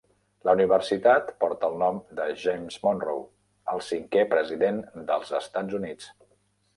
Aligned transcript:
La 0.47 0.53
universitat 0.57 1.27
porta 1.43 1.67
el 1.73 1.75
nom 1.81 1.99
de 2.19 2.25
James 2.43 2.77
Monroe, 2.85 3.21
el 3.75 3.83
cinquè 3.89 4.23
president 4.33 4.81
dels 5.11 5.35
Estats 5.41 5.77
Units. 5.81 6.09